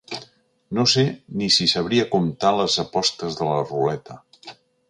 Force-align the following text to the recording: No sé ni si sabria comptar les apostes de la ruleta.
No 0.77 0.85
sé 0.93 1.03
ni 1.41 1.51
si 1.57 1.69
sabria 1.75 2.07
comptar 2.15 2.57
les 2.63 2.79
apostes 2.87 3.41
de 3.43 3.51
la 3.53 3.63
ruleta. 3.71 4.21